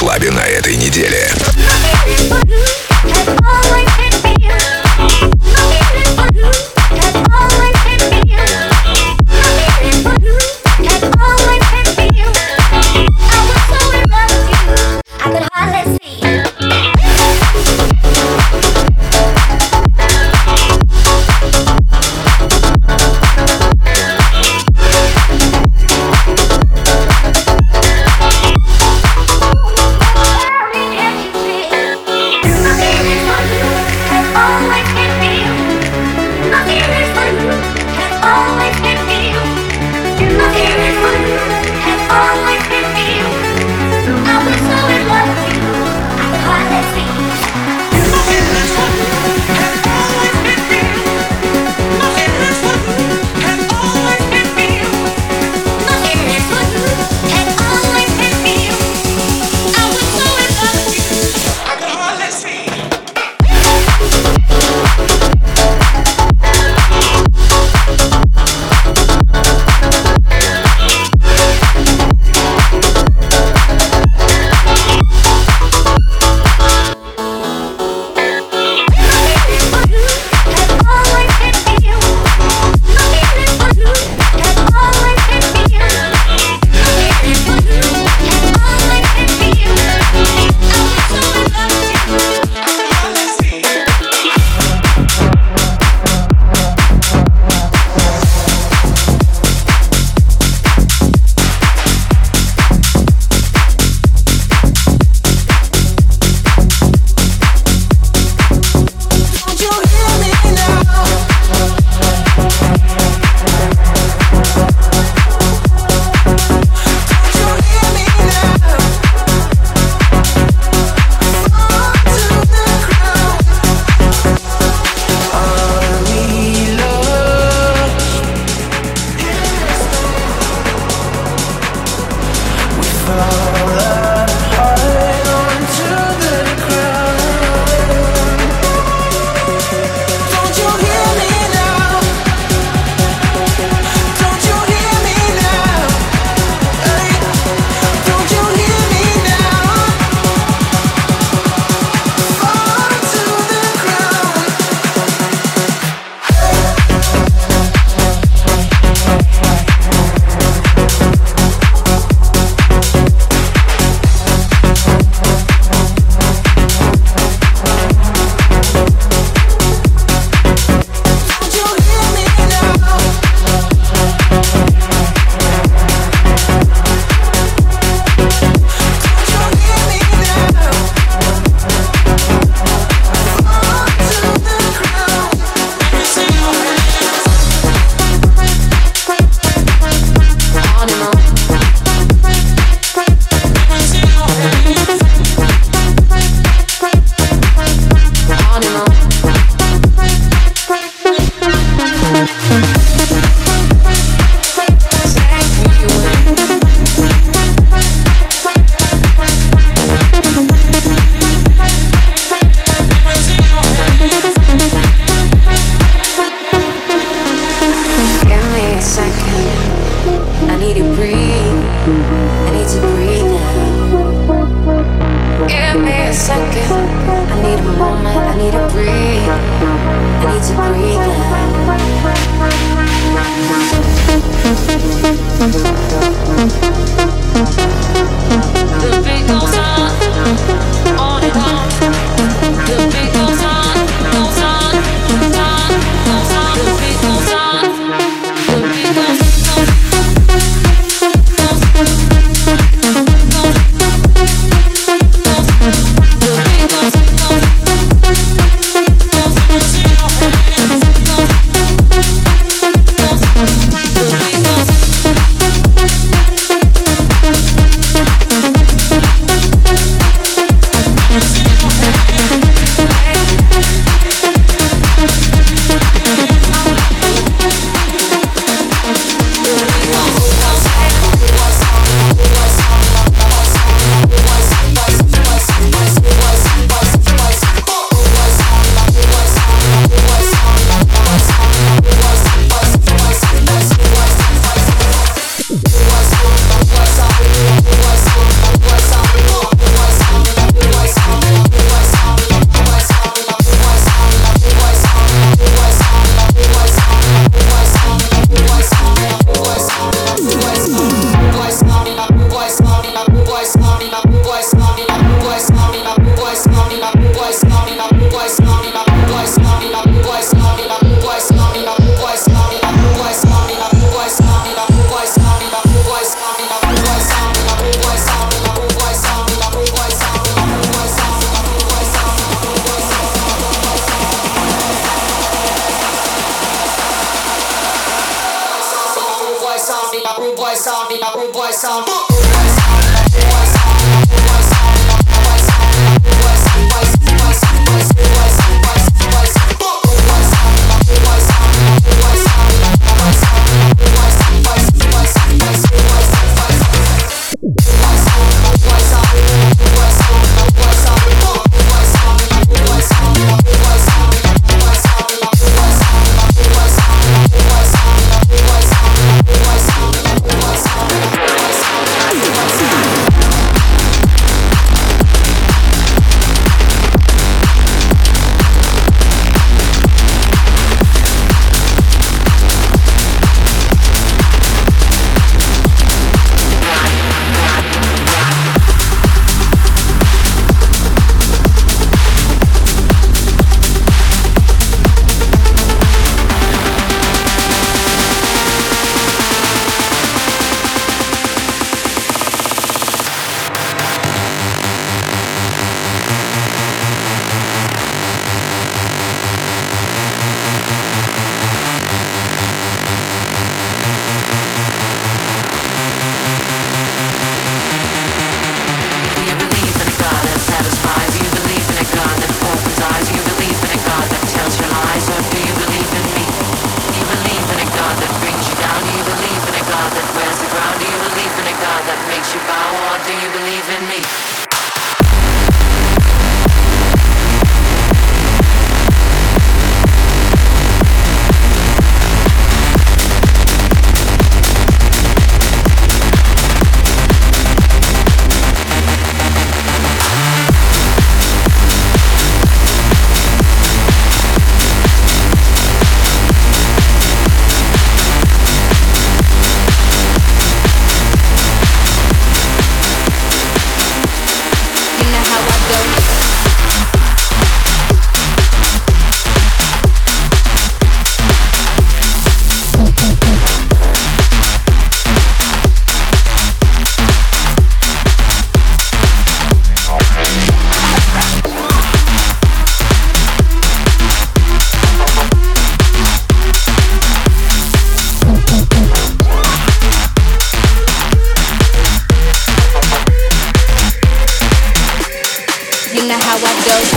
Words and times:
клабе 0.00 0.30
на 0.30 0.40
этой 0.40 0.76
неделе. 0.76 1.30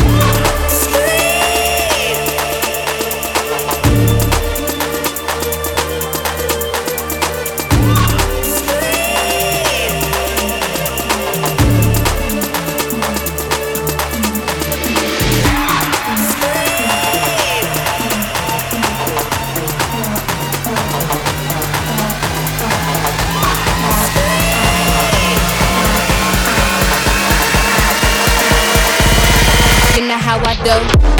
Yeah. 0.03 0.43
how 30.34 30.40
I 30.48 30.56
do. 30.63 31.12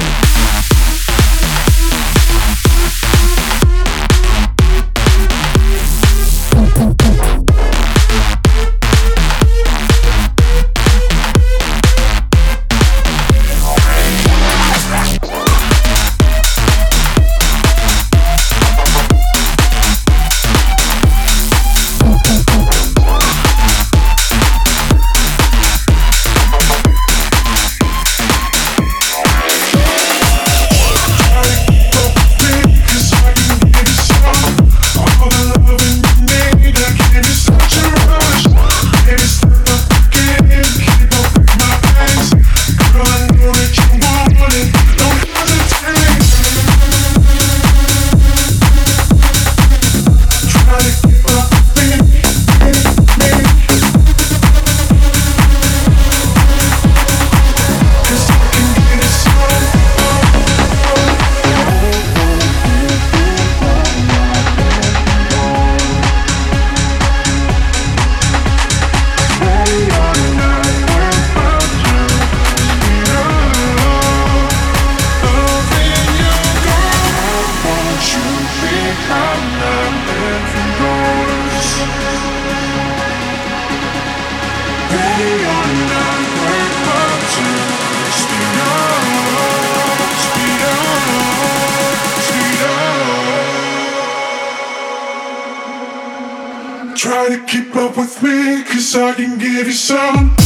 gotta 97.36 97.46
keep 97.46 97.74
up 97.76 97.96
with 97.96 98.22
me, 98.22 98.62
cause 98.64 98.94
I 98.94 99.14
can 99.14 99.38
give 99.38 99.66
you 99.66 99.72
some. 99.72 100.43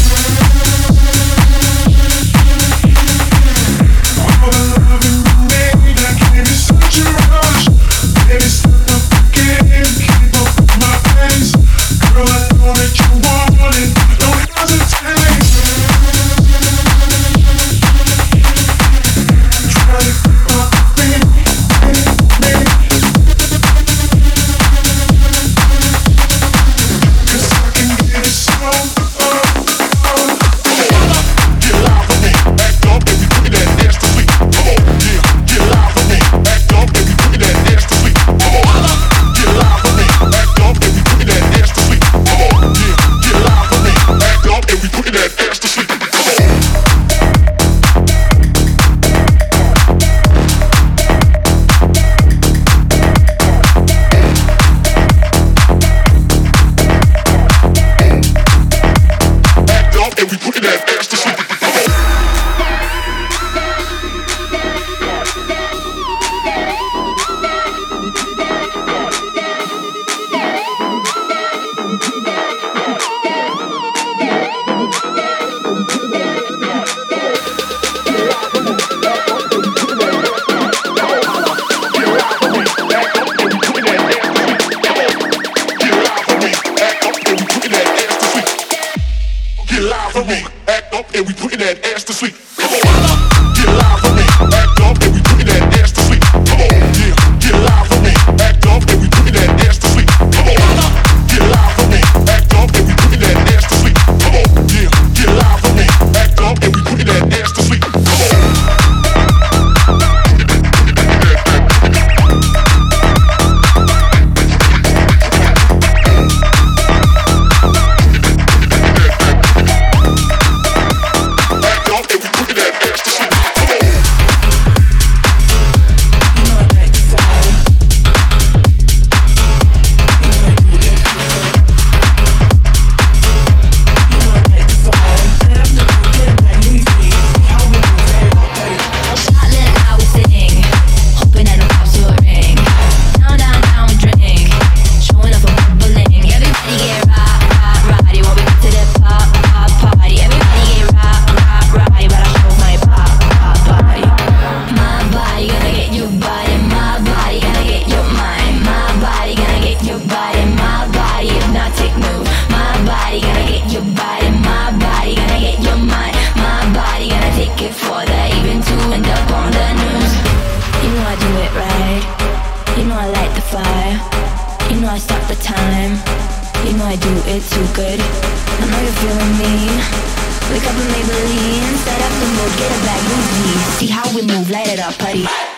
Get 182.56 182.70
a 182.70 182.80
bag, 182.84 183.02
move. 183.08 183.74
See 183.78 183.86
how 183.86 184.08
we 184.14 184.22
move, 184.22 184.50
light 184.50 184.68
it 184.68 184.80
up, 184.80 184.96
buddy. 184.98 185.57